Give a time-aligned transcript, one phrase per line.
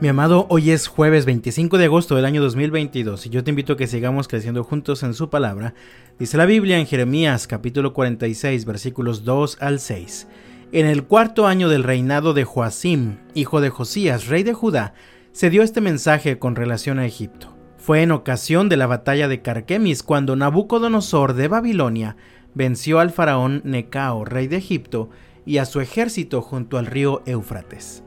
[0.00, 3.74] Mi amado, hoy es jueves 25 de agosto del año 2022 y yo te invito
[3.74, 5.74] a que sigamos creciendo juntos en su palabra.
[6.18, 10.26] Dice la Biblia en Jeremías capítulo 46 versículos 2 al 6.
[10.72, 14.94] En el cuarto año del reinado de Joacim, hijo de Josías, rey de Judá,
[15.32, 17.54] se dio este mensaje con relación a Egipto.
[17.76, 22.16] Fue en ocasión de la batalla de Carquemis cuando Nabucodonosor de Babilonia
[22.54, 25.10] venció al faraón Necao, rey de Egipto,
[25.44, 28.02] y a su ejército junto al río Éufrates.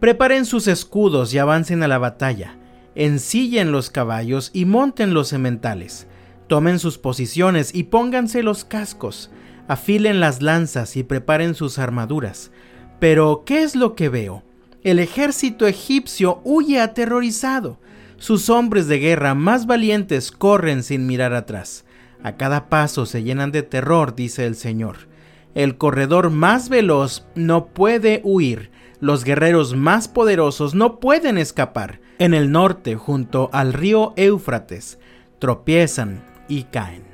[0.00, 2.56] Preparen sus escudos y avancen a la batalla.
[2.94, 6.06] Ensillen los caballos y monten los sementales.
[6.46, 9.30] Tomen sus posiciones y pónganse los cascos.
[9.66, 12.52] Afilen las lanzas y preparen sus armaduras.
[13.00, 14.44] Pero, ¿qué es lo que veo?
[14.84, 17.80] El ejército egipcio huye aterrorizado.
[18.18, 21.84] Sus hombres de guerra más valientes corren sin mirar atrás.
[22.22, 25.08] A cada paso se llenan de terror, dice el Señor.
[25.54, 28.70] El corredor más veloz no puede huir
[29.00, 32.00] los guerreros más poderosos no pueden escapar.
[32.18, 34.98] En el norte, junto al río Éufrates,
[35.38, 37.04] tropiezan y caen.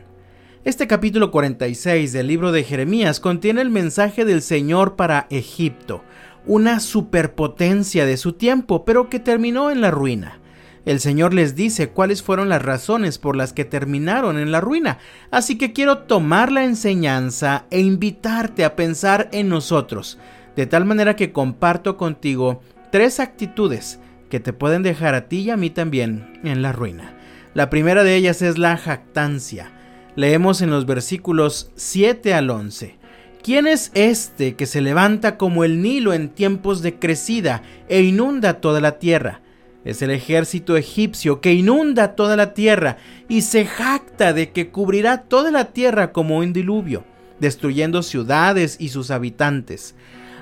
[0.64, 6.02] Este capítulo 46 del libro de Jeremías contiene el mensaje del Señor para Egipto,
[6.46, 10.38] una superpotencia de su tiempo, pero que terminó en la ruina.
[10.86, 14.98] El Señor les dice cuáles fueron las razones por las que terminaron en la ruina,
[15.30, 20.18] así que quiero tomar la enseñanza e invitarte a pensar en nosotros,
[20.56, 22.60] de tal manera que comparto contigo
[22.90, 23.98] tres actitudes
[24.30, 27.14] que te pueden dejar a ti y a mí también en la ruina.
[27.54, 29.70] La primera de ellas es la jactancia.
[30.16, 32.96] Leemos en los versículos 7 al 11.
[33.42, 38.54] ¿Quién es este que se levanta como el Nilo en tiempos de crecida e inunda
[38.54, 39.42] toda la tierra?
[39.84, 42.96] Es el ejército egipcio que inunda toda la tierra
[43.28, 47.04] y se jacta de que cubrirá toda la tierra como un diluvio,
[47.38, 49.94] destruyendo ciudades y sus habitantes.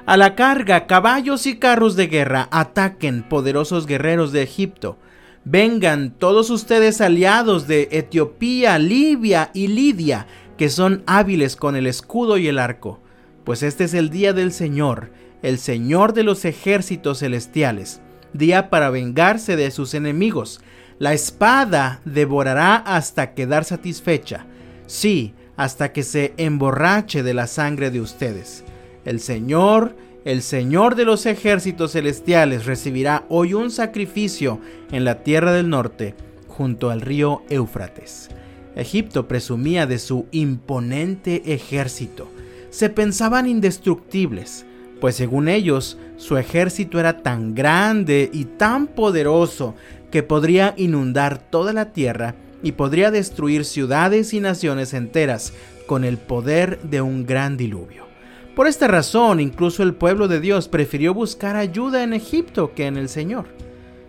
[0.04, 4.98] A la carga, caballos y carros de guerra, ataquen poderosos guerreros de Egipto.
[5.44, 10.26] Vengan todos ustedes aliados de Etiopía, Libia y Lidia,
[10.58, 12.98] que son hábiles con el escudo y el arco,
[13.44, 18.00] pues este es el día del Señor, el Señor de los ejércitos celestiales,
[18.32, 20.60] día para vengarse de sus enemigos.
[20.98, 24.46] La espada devorará hasta quedar satisfecha,
[24.86, 28.64] sí, hasta que se emborrache de la sangre de ustedes.
[29.04, 34.60] El Señor, el Señor de los ejércitos celestiales, recibirá hoy un sacrificio
[34.92, 36.14] en la tierra del norte,
[36.46, 38.28] junto al río Éufrates.
[38.76, 42.30] Egipto presumía de su imponente ejército.
[42.70, 44.64] Se pensaban indestructibles,
[45.00, 49.74] pues según ellos, su ejército era tan grande y tan poderoso
[50.12, 55.52] que podría inundar toda la tierra y podría destruir ciudades y naciones enteras
[55.86, 58.11] con el poder de un gran diluvio.
[58.54, 62.98] Por esta razón, incluso el pueblo de Dios prefirió buscar ayuda en Egipto que en
[62.98, 63.46] el Señor.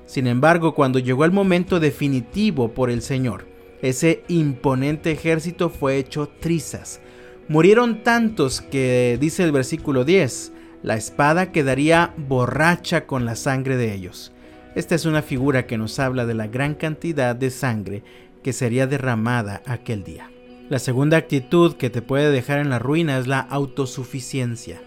[0.06, 3.48] Sin embargo, cuando llegó el momento definitivo por el Señor,
[3.82, 7.00] ese imponente ejército fue hecho trizas.
[7.48, 13.94] Murieron tantos que, dice el versículo 10, la espada quedaría borracha con la sangre de
[13.94, 14.34] ellos.
[14.76, 18.04] Esta es una figura que nos habla de la gran cantidad de sangre
[18.44, 20.33] que sería derramada aquel día.
[20.74, 24.82] La segunda actitud que te puede dejar en la ruina es la autosuficiencia.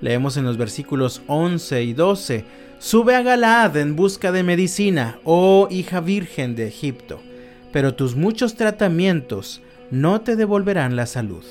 [0.00, 2.44] Leemos en los versículos 11 y 12,
[2.80, 7.20] Sube a Galaad en busca de medicina, oh hija virgen de Egipto,
[7.72, 9.62] pero tus muchos tratamientos
[9.92, 11.44] no te devolverán la salud.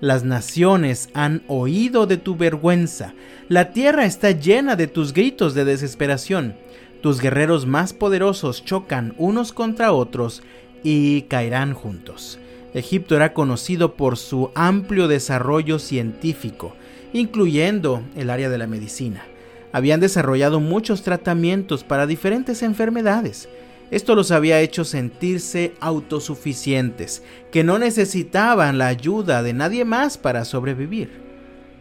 [0.00, 3.12] Las naciones han oído de tu vergüenza,
[3.50, 6.56] la tierra está llena de tus gritos de desesperación,
[7.02, 10.42] tus guerreros más poderosos chocan unos contra otros
[10.82, 12.38] y caerán juntos.
[12.76, 16.76] Egipto era conocido por su amplio desarrollo científico,
[17.14, 19.24] incluyendo el área de la medicina.
[19.72, 23.48] Habían desarrollado muchos tratamientos para diferentes enfermedades.
[23.90, 30.44] Esto los había hecho sentirse autosuficientes, que no necesitaban la ayuda de nadie más para
[30.44, 31.08] sobrevivir.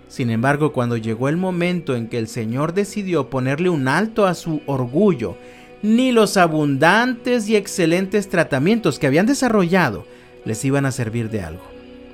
[0.07, 4.33] Sin embargo, cuando llegó el momento en que el Señor decidió ponerle un alto a
[4.33, 5.36] su orgullo,
[5.81, 10.06] ni los abundantes y excelentes tratamientos que habían desarrollado
[10.45, 11.63] les iban a servir de algo.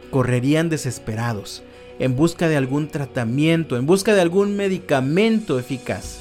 [0.10, 1.64] Correrían desesperados,
[2.00, 6.20] en busca de algún tratamiento, en busca de algún medicamento eficaz,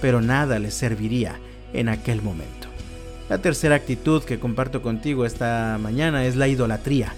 [0.00, 1.38] pero nada les serviría
[1.72, 2.68] en aquel momento.
[3.28, 7.14] La tercera actitud que comparto contigo esta mañana es la idolatría.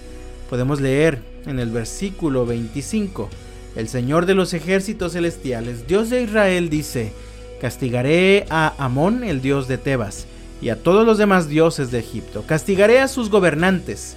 [0.49, 3.29] Podemos leer en el versículo 25,
[3.75, 7.11] el Señor de los ejércitos celestiales, Dios de Israel, dice,
[7.59, 10.27] castigaré a Amón, el dios de Tebas,
[10.61, 14.15] y a todos los demás dioses de Egipto, castigaré a sus gobernantes,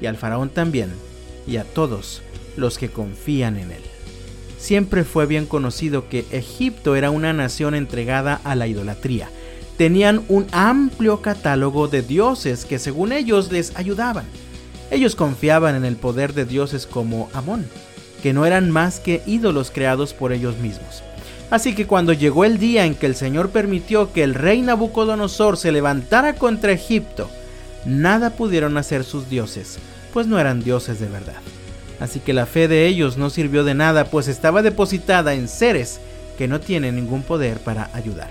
[0.00, 0.90] y al faraón también,
[1.46, 2.22] y a todos
[2.56, 3.82] los que confían en él.
[4.58, 9.28] Siempre fue bien conocido que Egipto era una nación entregada a la idolatría.
[9.76, 14.24] tenían un amplio catálogo de dioses que según ellos les ayudaban.
[14.90, 17.66] Ellos confiaban en el poder de dioses como Amón,
[18.22, 21.02] que no eran más que ídolos creados por ellos mismos.
[21.50, 25.56] Así que cuando llegó el día en que el Señor permitió que el rey Nabucodonosor
[25.58, 27.28] se levantara contra Egipto,
[27.84, 29.78] nada pudieron hacer sus dioses,
[30.12, 31.40] pues no eran dioses de verdad.
[32.00, 36.00] Así que la fe de ellos no sirvió de nada, pues estaba depositada en seres
[36.36, 38.30] que no tienen ningún poder para ayudar.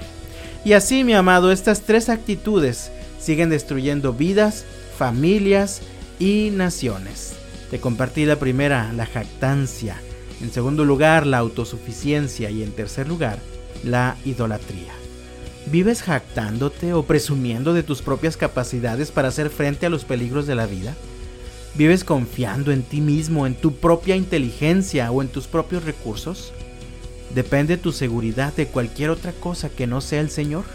[0.64, 4.66] Y así, mi amado, estas tres actitudes siguen destruyendo vidas,
[4.98, 5.82] familias
[6.20, 7.34] y naciones.
[7.70, 9.96] Te compartí la primera, la jactancia.
[10.42, 12.50] En segundo lugar, la autosuficiencia.
[12.50, 13.40] Y en tercer lugar,
[13.84, 15.05] la idolatría.
[15.68, 20.54] ¿Vives jactándote o presumiendo de tus propias capacidades para hacer frente a los peligros de
[20.54, 20.96] la vida?
[21.74, 26.54] ¿Vives confiando en ti mismo, en tu propia inteligencia o en tus propios recursos?
[27.34, 30.66] ¿Depende tu seguridad de cualquier otra cosa que no sea el Señor?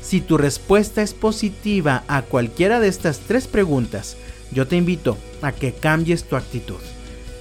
[0.00, 4.16] Si tu respuesta es positiva a cualquiera de estas tres preguntas,
[4.50, 6.80] yo te invito a que cambies tu actitud.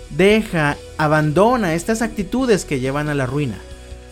[0.10, 3.60] Deja, abandona estas actitudes que llevan a la ruina.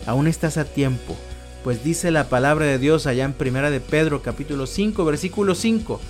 [0.06, 1.16] Aún estás a tiempo,
[1.62, 6.00] pues dice la palabra de Dios allá en Primera de Pedro capítulo 5 versículo 5.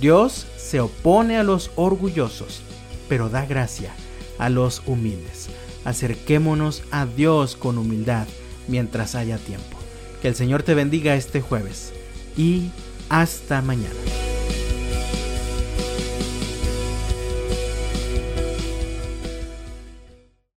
[0.00, 2.62] Dios se opone a los orgullosos,
[3.08, 3.92] pero da gracia
[4.38, 5.48] a los humildes
[5.88, 8.26] acerquémonos a Dios con humildad
[8.66, 9.78] mientras haya tiempo.
[10.20, 11.92] Que el Señor te bendiga este jueves
[12.36, 12.70] y
[13.08, 14.27] hasta mañana.